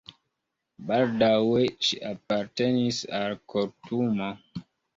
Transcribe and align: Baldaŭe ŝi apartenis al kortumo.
Baldaŭe 0.91 1.67
ŝi 1.89 2.01
apartenis 2.13 3.05
al 3.23 3.39
kortumo. 3.55 4.35